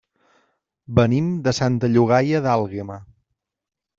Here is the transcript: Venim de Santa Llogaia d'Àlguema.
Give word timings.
Venim 0.99 1.27
de 1.49 1.53
Santa 1.59 1.91
Llogaia 1.93 2.43
d'Àlguema. 2.47 2.97